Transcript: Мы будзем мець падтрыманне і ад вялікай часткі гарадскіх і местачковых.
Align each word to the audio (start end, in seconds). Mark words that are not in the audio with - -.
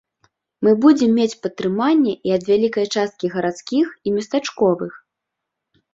Мы 0.67 0.71
будзем 0.85 1.09
мець 1.19 1.35
падтрыманне 1.43 2.13
і 2.29 2.35
ад 2.37 2.43
вялікай 2.51 2.85
часткі 2.97 3.25
гарадскіх 3.35 3.87
і 4.09 4.19
местачковых. 4.19 4.93